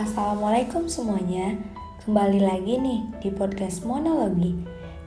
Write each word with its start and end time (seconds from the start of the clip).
Assalamualaikum 0.00 0.88
semuanya. 0.88 1.60
Kembali 2.00 2.40
lagi 2.40 2.80
nih 2.80 3.04
di 3.20 3.28
podcast 3.36 3.84
Monologi. 3.84 4.56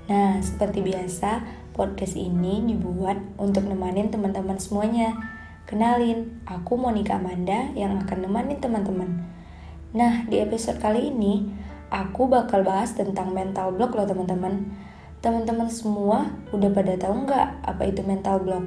Nah, 0.06 0.38
seperti 0.38 0.86
biasa, 0.86 1.42
podcast 1.74 2.14
ini 2.14 2.62
dibuat 2.62 3.18
untuk 3.42 3.66
nemanin 3.66 4.14
teman-teman 4.14 4.62
semuanya. 4.62 5.18
Kenalin, 5.66 6.38
aku 6.46 6.78
Monica 6.78 7.18
Amanda 7.18 7.74
yang 7.74 8.06
akan 8.06 8.30
nemanin 8.30 8.62
teman-teman. 8.62 9.26
Nah, 9.98 10.30
di 10.30 10.38
episode 10.38 10.78
kali 10.78 11.10
ini, 11.10 11.42
aku 11.90 12.30
bakal 12.30 12.62
bahas 12.62 12.94
tentang 12.94 13.34
mental 13.34 13.74
block 13.74 13.98
loh 13.98 14.06
teman-teman. 14.06 14.78
Teman-teman 15.26 15.74
semua 15.74 16.38
udah 16.54 16.70
pada 16.70 16.94
tahu 17.02 17.26
nggak 17.26 17.66
apa 17.66 17.82
itu 17.90 18.06
mental 18.06 18.46
block? 18.46 18.62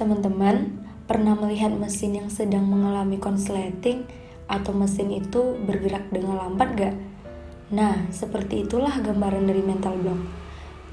Teman-teman, 0.00 0.83
Pernah 1.04 1.36
melihat 1.36 1.68
mesin 1.76 2.16
yang 2.16 2.32
sedang 2.32 2.64
mengalami 2.64 3.20
konsleting 3.20 4.08
atau 4.48 4.72
mesin 4.72 5.12
itu 5.12 5.52
bergerak 5.68 6.08
dengan 6.08 6.40
lambat 6.40 6.68
gak? 6.80 6.96
Nah, 7.76 8.08
seperti 8.08 8.64
itulah 8.64 9.04
gambaran 9.04 9.44
dari 9.44 9.60
mental 9.60 10.00
block. 10.00 10.20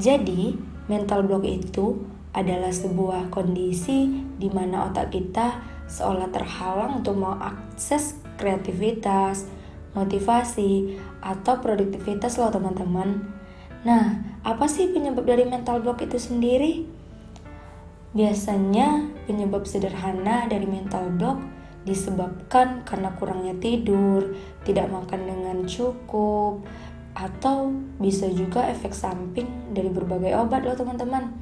Jadi, 0.03 0.59
mental 0.91 1.23
block 1.23 1.47
itu 1.47 2.03
adalah 2.35 2.75
sebuah 2.75 3.31
kondisi 3.31 4.11
di 4.35 4.51
mana 4.51 4.91
otak 4.91 5.15
kita 5.15 5.63
seolah 5.87 6.27
terhalang 6.31 7.03
untuk 7.03 7.15
mengakses 7.15 8.19
kreativitas, 8.35 9.47
motivasi, 9.95 10.95
atau 11.23 11.59
produktivitas 11.59 12.35
loh 12.39 12.51
teman-teman. 12.51 13.31
Nah, 13.87 14.19
apa 14.43 14.65
sih 14.67 14.91
penyebab 14.91 15.23
dari 15.23 15.47
mental 15.47 15.79
block 15.79 16.03
itu 16.03 16.19
sendiri? 16.19 17.00
Biasanya 18.11 19.07
penyebab 19.23 19.63
sederhana 19.63 20.43
dari 20.51 20.67
mental 20.67 21.07
block 21.15 21.39
disebabkan 21.87 22.83
karena 22.85 23.09
kurangnya 23.17 23.55
tidur, 23.57 24.35
tidak 24.67 24.91
makan 24.91 25.21
dengan 25.25 25.57
cukup, 25.65 26.61
atau 27.15 27.73
bisa 27.97 28.29
juga 28.29 28.67
efek 28.69 28.93
samping 28.93 29.73
dari 29.73 29.89
berbagai 29.89 30.35
obat 30.37 30.63
loh 30.67 30.77
teman-teman. 30.77 31.33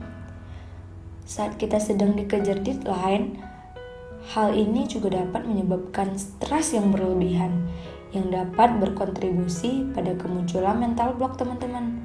Saat 1.26 1.62
kita 1.62 1.78
sedang 1.78 2.18
dikejar 2.18 2.62
deadline, 2.62 3.38
hal 4.34 4.54
ini 4.54 4.86
juga 4.90 5.14
dapat 5.26 5.46
menyebabkan 5.46 6.18
stres 6.18 6.74
yang 6.74 6.90
berlebihan 6.94 7.70
yang 8.10 8.34
dapat 8.34 8.82
berkontribusi 8.82 9.86
pada 9.94 10.18
kemunculan 10.18 10.82
mental 10.82 11.14
block 11.14 11.38
teman-teman. 11.38 12.02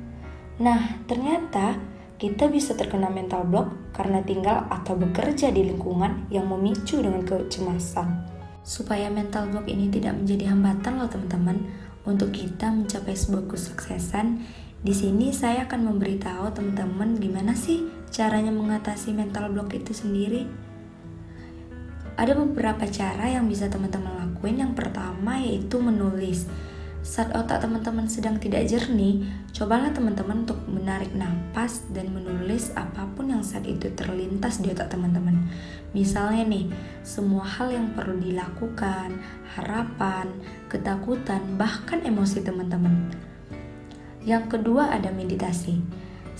Nah, 0.60 1.00
ternyata 1.08 1.80
kita 2.14 2.46
bisa 2.46 2.78
terkena 2.78 3.10
mental 3.10 3.42
block 3.42 3.94
karena 3.94 4.22
tinggal 4.22 4.70
atau 4.70 4.94
bekerja 4.94 5.50
di 5.50 5.66
lingkungan 5.66 6.30
yang 6.30 6.46
memicu 6.46 7.02
dengan 7.02 7.26
kecemasan. 7.26 8.30
Supaya 8.64 9.10
mental 9.12 9.50
block 9.50 9.66
ini 9.68 9.90
tidak 9.90 10.16
menjadi 10.16 10.54
hambatan 10.54 11.02
loh 11.02 11.10
teman-teman 11.10 11.58
untuk 12.04 12.32
kita 12.32 12.68
mencapai 12.68 13.16
sebuah 13.16 13.48
kesuksesan, 13.48 14.40
di 14.84 14.92
sini 14.92 15.32
saya 15.32 15.64
akan 15.64 15.88
memberitahu 15.88 16.52
teman-teman 16.52 17.16
gimana 17.16 17.56
sih 17.56 17.88
caranya 18.12 18.52
mengatasi 18.52 19.16
mental 19.16 19.48
block 19.48 19.72
itu 19.72 19.96
sendiri. 19.96 20.44
Ada 22.20 22.36
beberapa 22.36 22.84
cara 22.86 23.32
yang 23.32 23.48
bisa 23.48 23.66
teman-teman 23.72 24.12
lakuin. 24.12 24.60
Yang 24.60 24.72
pertama 24.76 25.40
yaitu 25.40 25.80
menulis. 25.80 26.44
Saat 27.04 27.36
otak 27.36 27.60
teman-teman 27.60 28.08
sedang 28.08 28.40
tidak 28.40 28.64
jernih, 28.64 29.28
cobalah 29.52 29.92
teman-teman 29.92 30.48
untuk 30.48 30.56
menarik 30.64 31.12
nafas 31.12 31.84
dan 31.92 32.08
menulis 32.08 32.72
apa 32.72 33.04
pun 33.12 33.28
yang 33.28 33.44
saat 33.44 33.68
itu 33.68 33.92
terlintas 33.92 34.64
di 34.64 34.72
otak 34.72 34.88
teman-teman. 34.88 35.36
Misalnya 35.92 36.48
nih, 36.48 36.72
semua 37.04 37.44
hal 37.44 37.76
yang 37.76 37.92
perlu 37.92 38.16
dilakukan, 38.16 39.20
harapan, 39.52 40.32
ketakutan, 40.72 41.44
bahkan 41.60 42.00
emosi 42.00 42.40
teman-teman. 42.40 43.12
Yang 44.24 44.56
kedua 44.56 44.88
ada 44.88 45.12
meditasi. 45.12 45.84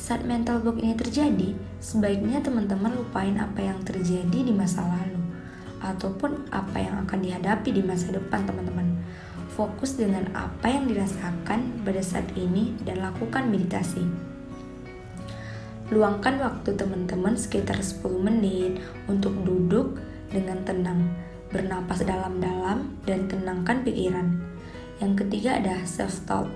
Saat 0.01 0.25
mental 0.25 0.65
block 0.65 0.81
ini 0.81 0.97
terjadi, 0.97 1.53
sebaiknya 1.77 2.41
teman-teman 2.41 2.97
lupain 2.97 3.37
apa 3.37 3.61
yang 3.61 3.85
terjadi 3.85 4.49
di 4.49 4.51
masa 4.57 4.81
lalu 4.81 5.21
ataupun 5.85 6.49
apa 6.49 6.81
yang 6.81 7.05
akan 7.05 7.21
dihadapi 7.21 7.69
di 7.77 7.85
masa 7.85 8.09
depan 8.17 8.49
teman-teman 8.49 8.84
fokus 9.55 9.95
dengan 9.95 10.27
apa 10.35 10.67
yang 10.67 10.91
dirasakan 10.91 11.87
pada 11.87 12.03
saat 12.03 12.27
ini 12.35 12.75
dan 12.83 13.01
lakukan 13.01 13.47
meditasi. 13.47 14.03
Luangkan 15.95 16.43
waktu 16.43 16.75
teman-teman 16.75 17.39
sekitar 17.39 17.79
10 17.79 18.03
menit 18.19 18.83
untuk 19.07 19.31
duduk 19.47 19.95
dengan 20.35 20.59
tenang, 20.67 21.07
bernapas 21.55 22.03
dalam-dalam 22.03 22.99
dan 23.07 23.31
tenangkan 23.31 23.87
pikiran. 23.87 24.43
Yang 24.99 25.23
ketiga 25.23 25.63
ada 25.63 25.79
self-talk. 25.87 26.51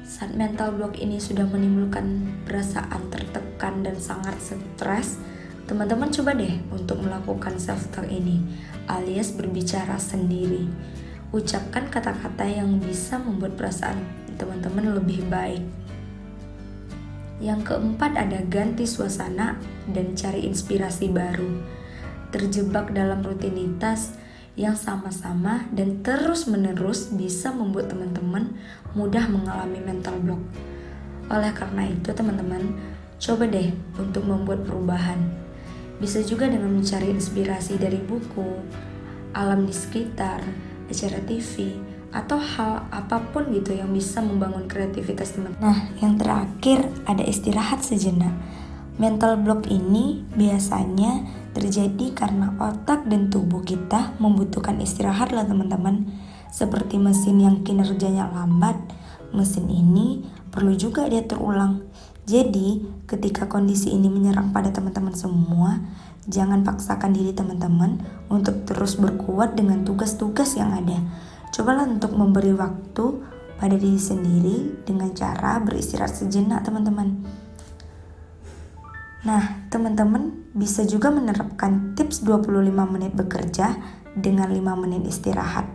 Saat 0.00 0.32
mental 0.32 0.74
block 0.74 0.96
ini 0.96 1.20
sudah 1.20 1.44
menimbulkan 1.44 2.24
perasaan 2.48 3.12
tertekan 3.12 3.84
dan 3.84 4.00
sangat 4.00 4.40
stres, 4.40 5.20
teman-teman 5.68 6.08
coba 6.08 6.32
deh 6.34 6.56
untuk 6.72 7.04
melakukan 7.04 7.60
self-talk 7.60 8.08
ini, 8.08 8.40
alias 8.88 9.34
berbicara 9.36 10.00
sendiri 10.00 10.66
ucapkan 11.30 11.86
kata-kata 11.86 12.42
yang 12.42 12.82
bisa 12.82 13.14
membuat 13.22 13.54
perasaan 13.54 14.02
teman-teman 14.34 14.98
lebih 14.98 15.22
baik. 15.30 15.62
Yang 17.40 17.72
keempat 17.72 18.18
ada 18.18 18.42
ganti 18.44 18.84
suasana 18.84 19.56
dan 19.88 20.12
cari 20.18 20.44
inspirasi 20.44 21.08
baru. 21.08 21.48
Terjebak 22.34 22.92
dalam 22.92 23.24
rutinitas 23.24 24.14
yang 24.58 24.76
sama-sama 24.76 25.64
dan 25.72 26.04
terus-menerus 26.04 27.14
bisa 27.14 27.54
membuat 27.54 27.94
teman-teman 27.94 28.52
mudah 28.92 29.24
mengalami 29.30 29.80
mental 29.80 30.18
block. 30.20 30.42
Oleh 31.30 31.54
karena 31.54 31.86
itu, 31.86 32.10
teman-teman, 32.10 32.74
coba 33.22 33.46
deh 33.46 33.70
untuk 33.96 34.26
membuat 34.26 34.66
perubahan. 34.66 35.30
Bisa 36.02 36.20
juga 36.26 36.50
dengan 36.50 36.74
mencari 36.74 37.08
inspirasi 37.08 37.78
dari 37.78 38.02
buku, 38.02 38.60
alam 39.32 39.64
di 39.64 39.72
sekitar, 39.72 40.42
acara 40.90 41.22
TV, 41.22 41.78
atau 42.10 42.42
hal 42.42 42.90
apa 42.90 43.22
pun 43.30 43.46
gitu 43.54 43.70
yang 43.70 43.94
bisa 43.94 44.18
membangun 44.18 44.66
kreativitas 44.66 45.38
teman. 45.38 45.54
Nah, 45.62 45.94
yang 46.02 46.18
terakhir 46.18 46.90
ada 47.06 47.22
istirahat 47.22 47.86
sejenak. 47.86 48.34
Mental 49.00 49.40
block 49.40 49.64
ini 49.70 50.26
biasanya 50.36 51.24
terjadi 51.56 52.12
karena 52.12 52.52
otak 52.60 53.08
dan 53.08 53.32
tubuh 53.32 53.64
kita 53.64 54.12
membutuhkan 54.20 54.76
istirahat 54.82 55.32
lah 55.32 55.46
teman-teman. 55.48 56.04
Seperti 56.50 56.98
mesin 56.98 57.40
yang 57.40 57.62
kinerjanya 57.62 58.28
lambat, 58.28 58.76
mesin 59.32 59.70
ini 59.70 60.26
perlu 60.50 60.74
juga 60.74 61.06
dia 61.06 61.22
terulang. 61.24 61.86
Jadi, 62.30 62.86
ketika 63.10 63.50
kondisi 63.50 63.90
ini 63.90 64.06
menyerang 64.06 64.54
pada 64.54 64.70
teman-teman 64.70 65.18
semua, 65.18 65.82
Jangan 66.28 66.62
paksakan 66.62 67.16
diri 67.16 67.32
teman-teman 67.32 68.04
untuk 68.28 68.68
terus 68.68 69.00
berkuat 69.00 69.56
dengan 69.56 69.82
tugas-tugas 69.88 70.52
yang 70.54 70.76
ada. 70.76 71.00
Cobalah 71.50 71.88
untuk 71.88 72.12
memberi 72.12 72.52
waktu 72.52 73.04
pada 73.56 73.74
diri 73.74 73.96
sendiri 73.96 74.84
dengan 74.84 75.10
cara 75.16 75.56
beristirahat 75.64 76.12
sejenak 76.12 76.60
teman-teman. 76.62 77.24
Nah, 79.24 79.64
teman-teman 79.72 80.52
bisa 80.52 80.84
juga 80.84 81.08
menerapkan 81.08 81.96
tips 81.96 82.22
25 82.22 82.68
menit 82.88 83.12
bekerja 83.16 83.76
dengan 84.14 84.52
5 84.52 84.76
menit 84.76 85.02
istirahat 85.08 85.66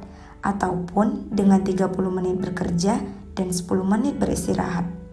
ataupun 0.46 1.34
dengan 1.34 1.62
30 1.62 1.90
menit 2.14 2.38
bekerja 2.38 3.02
dan 3.34 3.50
10 3.50 3.66
menit 3.86 4.18
beristirahat. 4.18 5.05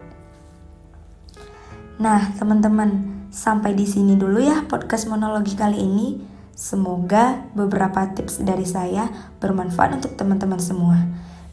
Nah, 2.01 2.33
teman-teman, 2.37 3.13
Sampai 3.33 3.73
di 3.73 3.89
sini 3.89 4.13
dulu 4.13 4.37
ya 4.37 4.61
podcast 4.69 5.09
monologi 5.09 5.57
kali 5.57 5.81
ini. 5.81 6.21
Semoga 6.53 7.49
beberapa 7.57 8.05
tips 8.13 8.45
dari 8.45 8.61
saya 8.61 9.09
bermanfaat 9.41 9.97
untuk 9.97 10.13
teman-teman 10.13 10.61
semua. 10.61 11.01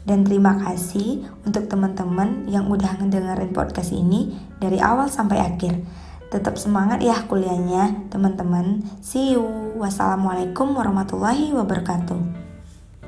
Dan 0.05 0.21
terima 0.21 0.61
kasih 0.61 1.25
untuk 1.41 1.65
teman-teman 1.65 2.45
yang 2.45 2.69
udah 2.69 3.01
ngedengerin 3.01 3.49
podcast 3.49 3.89
ini 3.97 4.29
dari 4.61 4.77
awal 4.77 5.09
sampai 5.09 5.41
akhir. 5.41 5.81
Tetap 6.29 6.61
semangat 6.61 7.01
ya 7.01 7.17
kuliahnya, 7.25 8.13
teman-teman. 8.13 8.85
See 9.01 9.33
you. 9.33 9.73
Wassalamualaikum 9.81 10.77
warahmatullahi 10.77 11.49
wabarakatuh. 11.57 12.40